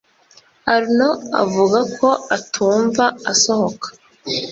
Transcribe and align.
arnaud 0.73 1.19
avuga 1.43 1.79
ko 1.97 2.09
atumva 2.37 3.05
asohoka 3.31 3.87